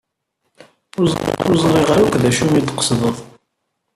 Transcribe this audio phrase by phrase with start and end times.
[1.47, 3.17] Ur ẓriɣ akk d acu ay d-tqesdeḍ.